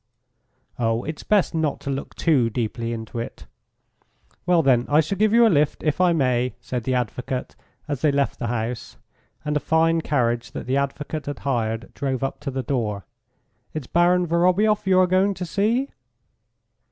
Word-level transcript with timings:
"Oh, 0.79 1.03
it's 1.03 1.21
best 1.21 1.53
not 1.53 1.79
to 1.81 1.91
look 1.91 2.15
too 2.15 2.49
deeply 2.49 2.91
into 2.91 3.19
it. 3.19 3.45
Well, 4.47 4.63
then, 4.63 4.87
I 4.89 4.99
shall 4.99 5.19
give 5.19 5.31
you 5.31 5.45
a 5.45 5.47
lift, 5.47 5.83
if 5.83 6.01
I 6.01 6.11
may," 6.11 6.55
said 6.59 6.85
the 6.85 6.95
advocate, 6.95 7.55
as 7.87 8.01
they 8.01 8.11
left 8.11 8.39
the 8.39 8.47
house, 8.47 8.97
and 9.45 9.55
a 9.55 9.59
fine 9.59 10.01
carriage 10.01 10.53
that 10.53 10.65
the 10.65 10.77
advocate 10.77 11.27
had 11.27 11.37
hired 11.45 11.93
drove 11.93 12.23
up 12.23 12.39
to 12.39 12.49
the 12.49 12.63
door. 12.63 13.05
"It's 13.75 13.85
Baron 13.85 14.25
Vorobioff 14.25 14.87
you 14.87 14.99
are 14.99 15.05
going 15.05 15.35
to 15.35 15.45
see?" 15.45 15.89